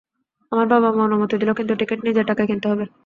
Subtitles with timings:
[0.51, 2.85] আমার বাবা-মা অনুমতি দিল, কিন্তু টিকিট নিজের টাকায় কিনতে হবে।